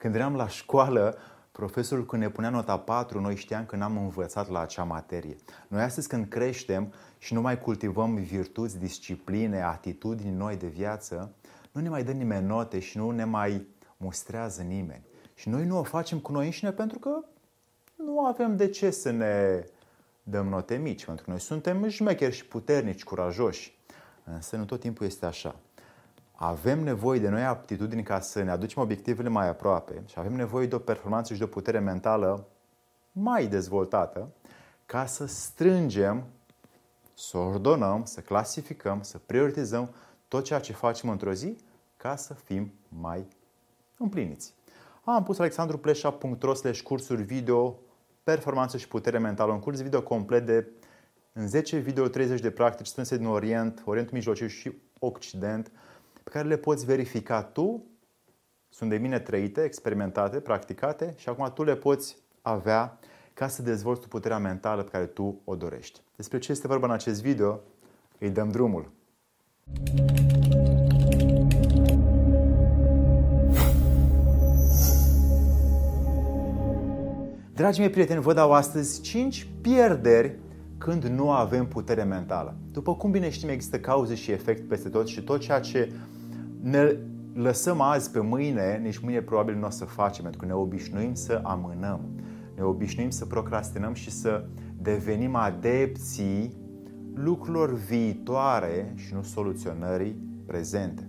[0.00, 1.18] Când eram la școală,
[1.52, 5.36] profesorul când ne punea nota 4, noi știam că n-am învățat la acea materie.
[5.68, 11.32] Noi astăzi când creștem și nu mai cultivăm virtuți, discipline, atitudini noi de viață,
[11.72, 13.66] nu ne mai dă nimeni note și nu ne mai
[13.96, 15.02] mustrează nimeni.
[15.34, 17.10] Și noi nu o facem cu noi înșine pentru că
[17.94, 19.64] nu avem de ce să ne
[20.22, 23.78] dăm note mici, pentru că noi suntem șmecheri și puternici, curajoși.
[24.24, 25.54] Însă nu tot timpul este așa.
[26.42, 30.66] Avem nevoie de noi aptitudini ca să ne aducem obiectivele mai aproape și avem nevoie
[30.66, 32.46] de o performanță și de o putere mentală
[33.12, 34.28] mai dezvoltată
[34.86, 36.24] ca să strângem,
[37.14, 39.90] să ordonăm, să clasificăm, să prioritizăm
[40.28, 41.56] tot ceea ce facem într-o zi
[41.96, 43.26] ca să fim mai
[43.96, 44.54] împliniți.
[45.04, 46.52] Am pus alexandrupleșa.ro
[46.84, 47.78] cursuri video
[48.22, 50.66] performanță și putere mentală, un curs video complet de
[51.32, 55.72] în 10 video 30 de practici strânse din Orient, Orientul Mijlociu și Occident,
[56.22, 57.84] pe care le poți verifica tu,
[58.68, 62.98] sunt de mine trăite, experimentate, practicate și acum tu le poți avea
[63.34, 66.00] ca să dezvolți tu puterea mentală pe care tu o dorești.
[66.16, 67.60] Despre ce este vorba în acest video,
[68.18, 68.90] îi dăm drumul.
[77.54, 80.38] Dragii mei prieteni, vă dau astăzi 5 pierderi
[80.78, 82.56] când nu avem putere mentală.
[82.72, 85.92] După cum bine știm, există cauze și efect peste tot și tot ceea ce
[86.60, 86.96] ne
[87.34, 91.14] lăsăm azi pe mâine, nici mâine probabil nu o să facem, pentru că ne obișnuim
[91.14, 92.00] să amânăm.
[92.56, 94.44] Ne obișnuim să procrastinăm și să
[94.82, 96.56] devenim adepții
[97.14, 100.16] lucrurilor viitoare și nu soluționării
[100.46, 101.08] prezente.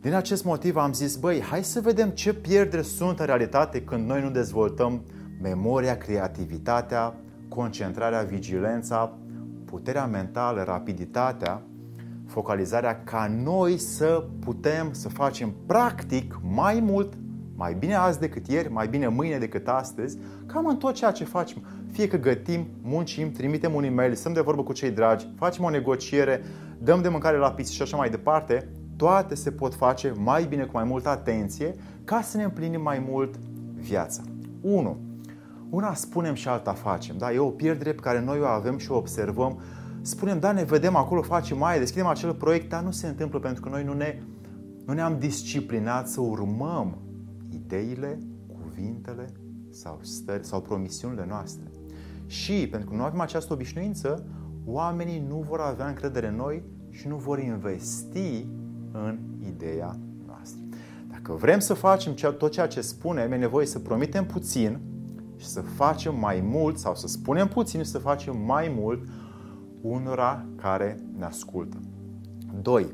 [0.00, 4.08] Din acest motiv am zis, băi, hai să vedem ce pierderi sunt în realitate când
[4.08, 5.02] noi nu dezvoltăm
[5.42, 7.14] memoria, creativitatea,
[7.48, 9.18] concentrarea, vigilența,
[9.64, 11.62] puterea mentală, rapiditatea,
[12.28, 17.12] focalizarea ca noi să putem să facem practic mai mult,
[17.54, 21.24] mai bine azi decât ieri, mai bine mâine decât astăzi, cam în tot ceea ce
[21.24, 21.62] facem.
[21.92, 25.70] Fie că gătim, muncim, trimitem un e-mail, stăm de vorbă cu cei dragi, facem o
[25.70, 26.42] negociere,
[26.78, 30.64] dăm de mâncare la pisici și așa mai departe, toate se pot face mai bine
[30.64, 31.74] cu mai multă atenție
[32.04, 33.34] ca să ne împlinim mai mult
[33.74, 34.22] viața.
[34.60, 34.96] 1
[35.70, 37.16] una spunem și alta facem.
[37.18, 37.32] Da?
[37.32, 39.60] E o pierdere pe care noi o avem și o observăm.
[40.00, 43.62] Spunem, da, ne vedem acolo, facem mai, deschidem acel proiect, dar nu se întâmplă pentru
[43.62, 44.22] că noi nu, ne,
[44.86, 46.98] nu ne-am disciplinat să urmăm
[47.50, 49.32] ideile, cuvintele
[49.70, 51.70] sau stări sau promisiunile noastre.
[52.26, 54.26] Și pentru că nu avem această obișnuință,
[54.64, 58.46] oamenii nu vor avea încredere în noi și nu vor investi
[58.92, 60.60] în ideea noastră.
[61.10, 64.78] Dacă vrem să facem tot ceea ce spunem, e nevoie să promitem puțin,
[65.38, 69.08] și să facem mai mult sau să spunem puțin și să facem mai mult
[69.80, 71.80] unora care ne ascultă.
[72.62, 72.86] 2.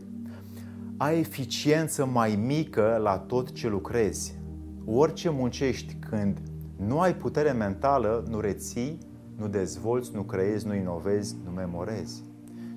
[0.97, 4.39] Ai eficiență mai mică la tot ce lucrezi.
[4.84, 6.41] Orice muncești când
[6.77, 8.99] nu ai putere mentală, nu reții,
[9.37, 12.23] nu dezvolți, nu creezi, nu inovezi, nu memorezi.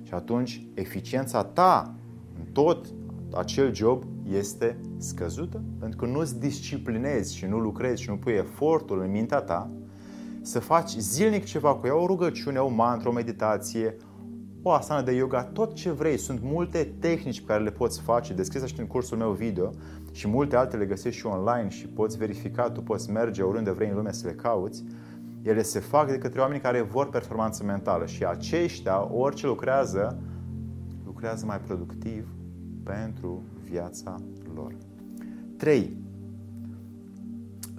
[0.02, 1.94] Și atunci eficiența ta
[2.38, 2.86] în tot
[3.32, 9.00] acel job este scăzută pentru că nu-ți disciplinezi și nu lucrezi și nu pui efortul
[9.00, 9.70] în mintea ta
[10.48, 13.96] să faci zilnic ceva cu ea, o rugăciune, o mantră, o meditație,
[14.62, 16.18] o asana de yoga, tot ce vrei.
[16.18, 19.70] Sunt multe tehnici pe care le poți face, descris și în cursul meu video
[20.12, 23.96] și multe altele găsești și online și poți verifica, tu poți merge oriunde vrei în
[23.96, 24.84] lume să le cauți.
[25.42, 30.18] Ele se fac de către oameni care vor performanță mentală și aceștia, orice lucrează,
[31.04, 32.28] lucrează mai productiv
[32.82, 34.14] pentru viața
[34.54, 34.74] lor.
[35.56, 36.07] 3.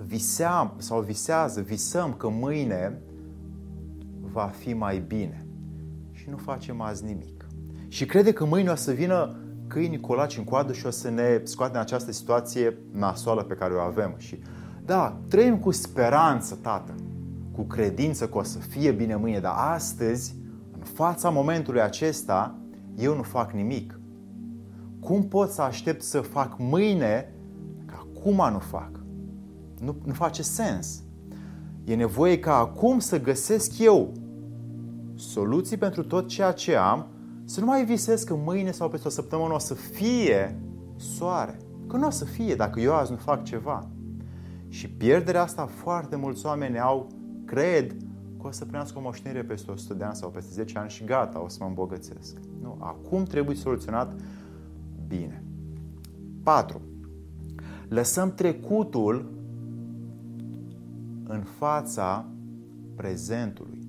[0.10, 3.02] Viseam sau visează, visăm că mâine
[4.20, 5.46] va fi mai bine
[6.12, 7.48] și nu facem azi nimic.
[7.88, 11.42] Și crede că mâine o să vină câinii colaci în coadă și o să ne
[11.44, 14.14] scoate în această situație nasoală pe care o avem.
[14.18, 14.40] Și
[14.86, 16.96] da, trăim cu speranță, tată,
[17.52, 20.36] cu credință că o să fie bine mâine, dar astăzi,
[20.72, 22.56] în fața momentului acesta,
[22.96, 24.00] eu nu fac nimic.
[25.00, 27.34] Cum pot să aștept să fac mâine
[27.86, 28.99] că acum nu fac?
[29.82, 31.04] Nu, nu face sens.
[31.84, 34.12] E nevoie ca acum să găsesc eu
[35.16, 37.08] soluții pentru tot ceea ce am,
[37.46, 40.60] să nu mai visez că mâine sau peste o săptămână o să fie
[40.96, 41.58] soare.
[41.88, 43.90] Că nu o să fie dacă eu azi nu fac ceva.
[44.68, 47.08] Și pierderea asta foarte mulți oameni au,
[47.46, 47.96] cred,
[48.42, 51.04] că o să primească o moștenire peste 100 de ani sau peste 10 ani și
[51.04, 52.38] gata, o să mă îmbogățesc.
[52.62, 54.14] Nu, acum trebuie soluționat
[55.08, 55.44] bine.
[56.44, 56.82] 4.
[57.88, 59.39] Lăsăm trecutul
[61.32, 62.26] în fața
[62.96, 63.88] prezentului.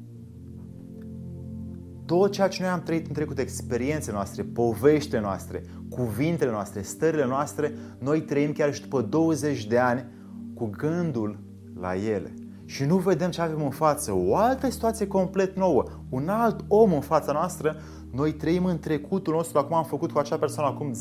[2.05, 7.27] Tot ceea ce noi am trăit în trecut, experiențele noastre, poveștile noastre, cuvintele noastre, stările
[7.27, 10.07] noastre, noi trăim chiar și după 20 de ani
[10.55, 11.39] cu gândul
[11.81, 12.35] la ele.
[12.65, 16.93] Și nu vedem ce avem în față, o altă situație complet nouă, un alt om
[16.93, 17.77] în fața noastră,
[18.13, 20.93] noi trăim în trecutul nostru, acum am făcut cu acea persoană acum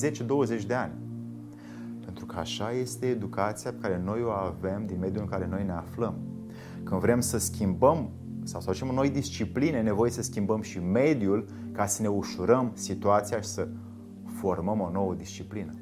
[0.61, 0.93] 10-20 de ani.
[2.39, 5.63] Pentru că așa este educația pe care noi o avem din mediul în care noi
[5.65, 6.13] ne aflăm.
[6.83, 8.09] Când vrem să schimbăm
[8.43, 12.71] sau să facem noi discipline, e nevoie să schimbăm și mediul ca să ne ușurăm
[12.73, 13.67] situația și să
[14.25, 15.73] formăm o nouă disciplină.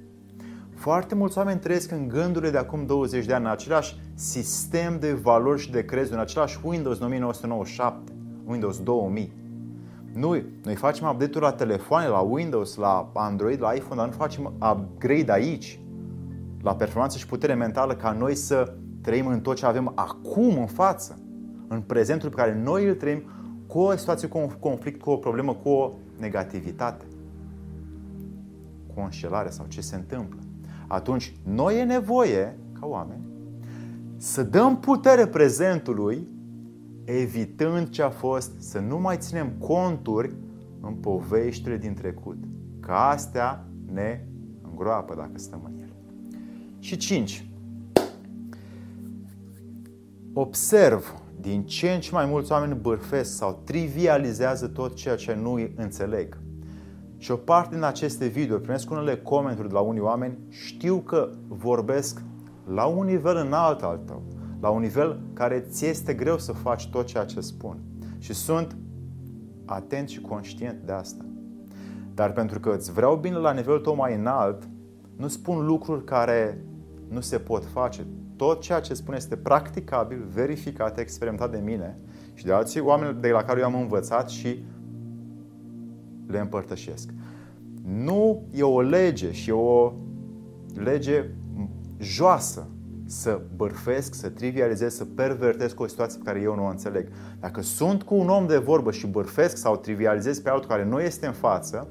[0.76, 5.14] Foarte mulți oameni trăiesc în gândurile de acum 20 de ani, în același sistem de
[5.14, 8.12] valori și de crezuri, în același Windows 1997,
[8.46, 9.34] Windows 2000.
[10.14, 14.54] Noi, noi facem update-uri la telefoane, la Windows, la Android, la iPhone, dar nu facem
[14.72, 15.80] upgrade aici,
[16.62, 20.66] la performanță și putere mentală, ca noi să trăim în tot ce avem acum în
[20.66, 21.20] față,
[21.68, 23.22] în prezentul pe care noi îl trăim,
[23.68, 27.06] cu o situație, cu un conflict, cu o problemă, cu o negativitate,
[28.94, 30.40] cu o înșelare sau ce se întâmplă
[30.88, 33.22] atunci noi e nevoie, ca oameni,
[34.18, 36.28] să dăm putere prezentului,
[37.04, 40.34] evitând ce a fost, să nu mai ținem conturi
[40.82, 42.38] în poveștile din trecut.
[42.80, 44.22] Că astea ne
[44.70, 45.94] îngroapă dacă stăm în ele.
[46.80, 47.50] Și 5.
[50.34, 55.60] Observ din ce în ce mai mulți oameni bârfesc sau trivializează tot ceea ce nu
[55.76, 56.38] înțeleg.
[57.18, 61.30] Și o parte din aceste video primesc unele comenturi de la unii oameni, știu că
[61.48, 62.22] vorbesc
[62.66, 64.24] la un nivel înalt al tău,
[64.62, 67.78] la un nivel care ți este greu să faci tot ceea ce spun.
[68.18, 68.78] Și sunt
[69.66, 71.26] atent și conștient de asta.
[72.14, 74.70] Dar pentru că îți vreau bine la nivelul tău mai înalt,
[75.18, 76.66] nu spun lucruri care
[77.10, 78.08] nu se pot face.
[78.36, 81.98] Tot ceea ce spun este practicabil, verificat, experimentat de mine
[82.34, 84.64] și de alții oameni de la care eu am învățat și
[86.28, 87.10] le împărtășesc.
[87.84, 89.94] Nu e o lege și e o
[90.74, 91.26] lege
[92.00, 92.68] joasă
[93.06, 97.08] să bărfesc, să trivializez, să pervertesc o situație pe care eu nu o înțeleg.
[97.40, 101.00] Dacă sunt cu un om de vorbă și bărfesc sau trivializez pe altul care nu
[101.00, 101.88] este în față,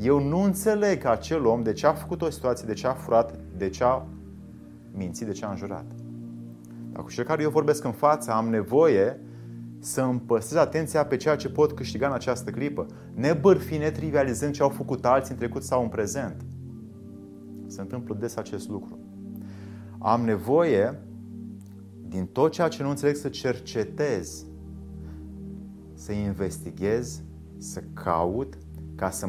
[0.00, 3.38] eu nu înțeleg acel om de ce a făcut o situație, de ce a furat,
[3.56, 4.06] de ce a
[4.92, 5.84] mințit, de ce a înjurat.
[6.90, 9.20] Dacă cu cel care eu vorbesc în față am nevoie
[9.78, 14.62] să îmi păstrez atenția pe ceea ce pot câștiga în această clipă, nebârfi, netrivializând ce
[14.62, 16.44] au făcut alții în trecut sau în prezent.
[17.66, 18.98] Se întâmplă des acest lucru.
[19.98, 20.98] Am nevoie,
[22.08, 24.44] din tot ceea ce nu înțeleg, să cercetez,
[25.94, 27.22] să investighez,
[27.58, 28.58] să caut,
[28.94, 29.28] ca să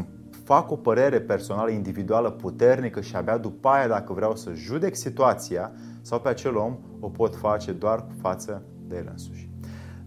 [0.52, 5.72] fac o părere personală, individuală, puternică și abia după aia, dacă vreau să judec situația
[6.02, 9.50] sau pe acel om, o pot face doar față de el însuși.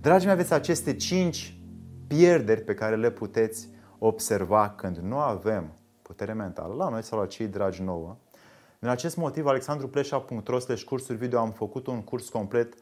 [0.01, 1.59] Dragii mei, aveți aceste cinci
[2.07, 3.69] pierderi pe care le puteți
[3.99, 8.17] observa când nu avem putere mentală, la noi sau la cei dragi nouă.
[8.79, 12.75] Din acest motiv, alexandrupleșa.ro cursuri video am făcut un curs complet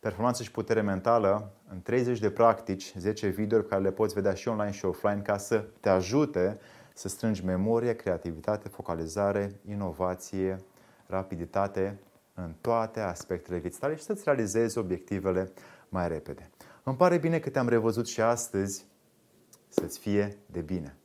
[0.00, 4.34] performanță și putere mentală în 30 de practici, 10 video pe care le poți vedea
[4.34, 6.58] și online și offline ca să te ajute
[6.96, 10.60] să strângi memorie, creativitate, focalizare, inovație,
[11.06, 11.98] rapiditate
[12.34, 15.52] în toate aspectele vieții tale și să-ți realizezi obiectivele
[15.88, 16.50] mai repede.
[16.82, 18.86] Îmi pare bine că te-am revăzut și astăzi.
[19.68, 20.96] Să-ți fie de bine!